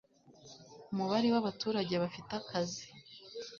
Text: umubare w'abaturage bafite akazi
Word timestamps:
umubare 0.91 1.27
w'abaturage 1.33 1.93
bafite 2.03 2.31
akazi 2.41 2.83